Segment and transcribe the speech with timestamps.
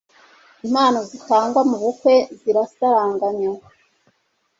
[0.65, 3.57] impano zitangwa mu bukwe zisaranganywa,'